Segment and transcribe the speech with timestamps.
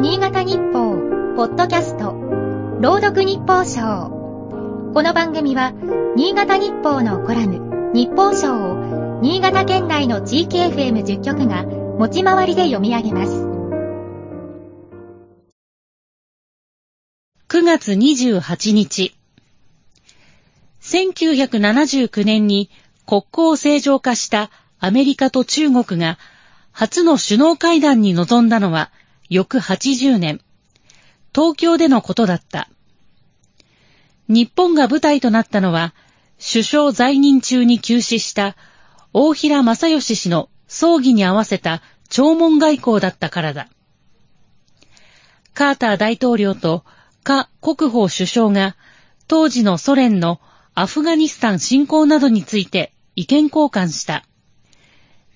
[0.00, 0.96] 新潟日報、
[1.36, 2.14] ポッドキャスト、
[2.80, 4.08] 朗読日報賞。
[4.94, 5.74] この番組は、
[6.16, 13.44] 新潟日報のコラム、日報賞を、新潟県内の地域 FM10 局が、持ち回りで読み上げます。
[17.48, 19.14] 9月28日。
[20.80, 22.70] 1979年に
[23.06, 26.16] 国交を正常化したアメリカと中国が
[26.72, 28.90] 初の首脳会談に臨んだのは
[29.30, 30.40] 翌80年、
[31.32, 32.68] 東京でのことだった。
[34.26, 35.94] 日本が舞台となったのは、
[36.38, 38.56] 首相在任中に急死した
[39.12, 43.68] 大平正義氏の葬儀に合わせた弔問外交だったからだ。
[45.54, 46.84] カーター大統領と
[47.22, 48.76] カ国宝首相が
[49.28, 50.40] 当時のソ連の
[50.74, 54.24] アフガニスタン侵攻などについて意見交換した。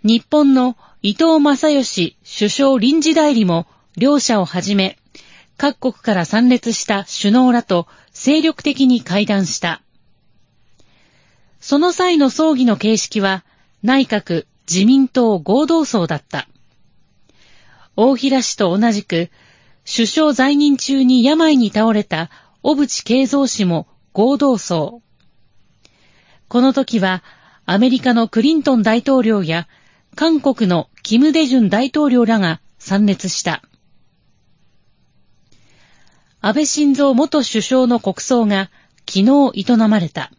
[0.03, 4.99] 日本の伊藤正義首相臨時代理も両者をはじめ、
[5.57, 9.83] 各国から参列した首脳らと精力的に会談した。
[11.61, 13.45] その際の葬儀の形式は、
[13.83, 16.49] 内閣自民党合同葬だった。
[17.97, 19.31] 大平氏と同じく、
[19.87, 22.31] 首相在任中に病に倒れた
[22.63, 25.03] 小渕恵三氏も合同葬。
[26.49, 27.23] この時は、
[27.67, 29.69] アメリカのクリントン大統領や
[30.17, 33.63] 韓国のキム・デジュン大統領らが参列した。
[36.47, 38.71] 安倍晋三元首相の国葬が
[39.09, 40.31] 昨日営まれた。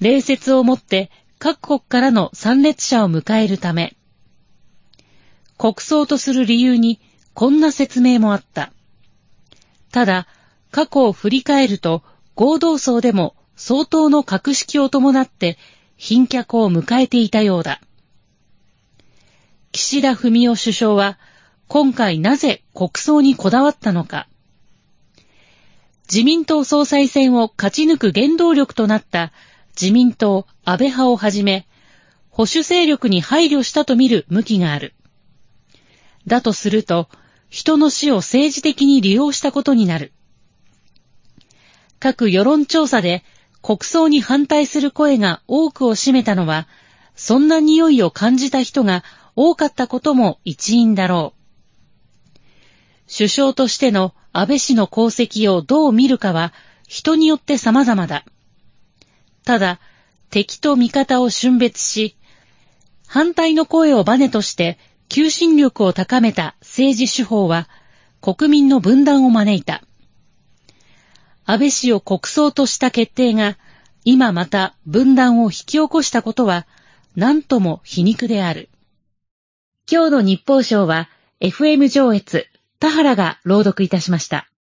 [0.00, 3.96] 礼節をもって各国からの参列者を迎えるため、
[5.58, 7.00] 国葬とする理由に
[7.32, 8.72] こんな説明もあった。
[9.90, 10.28] ただ、
[10.70, 12.04] 過去を振り返ると
[12.36, 15.58] 合同葬でも相当の格式を伴って
[15.98, 17.80] 賓客を迎えていたようだ。
[19.72, 21.18] 岸田文雄首相は
[21.66, 24.28] 今回なぜ国葬にこだわったのか。
[26.10, 29.32] 自民党総裁選を勝ち抜く原動力となった
[29.80, 31.66] 自民党安倍派をはじめ、
[32.30, 34.94] 保守勢力に配慮したと見る向きがある。
[36.26, 37.08] だとすると、
[37.48, 40.12] 人の死を政治的に利用したことになる。
[42.00, 43.24] 各世論調査で
[43.62, 46.68] 国葬に反対する声が多くを占めたのは、
[47.14, 49.04] そんな匂いを感じた人が
[49.36, 51.33] 多かったことも一因だろう。
[53.06, 56.52] 首相としての安倍氏の功績をどう見るかは
[56.88, 58.24] 人によって様々だ。
[59.44, 59.80] ただ、
[60.30, 62.16] 敵と味方を峻別し、
[63.06, 64.78] 反対の声をバネとして
[65.08, 67.68] 求心力を高めた政治手法は
[68.20, 69.82] 国民の分断を招いた。
[71.44, 73.58] 安倍氏を国葬とした決定が
[74.04, 76.66] 今また分断を引き起こしたことは
[77.16, 78.70] 何とも皮肉である。
[79.90, 81.08] 今日の日報賞は
[81.40, 82.46] FM 上越
[82.84, 84.46] 田原が朗読いたしました。